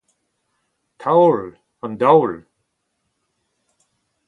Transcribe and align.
taol, 1.01 1.41
an 1.85 1.93
daol 2.01 2.33